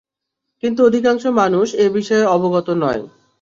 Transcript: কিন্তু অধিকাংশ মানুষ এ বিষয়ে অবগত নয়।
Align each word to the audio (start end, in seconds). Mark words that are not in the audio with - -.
কিন্তু 0.63 0.79
অধিকাংশ 0.83 1.23
মানুষ 1.33 1.67
এ 1.75 1.87
বিষয়ে 1.97 2.25
অবগত 2.27 2.67
নয়। 2.83 3.01